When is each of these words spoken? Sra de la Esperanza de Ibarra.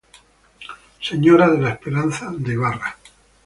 Sra 1.05 1.45
de 1.51 1.59
la 1.61 1.69
Esperanza 1.75 2.33
de 2.35 2.51
Ibarra. 2.53 2.97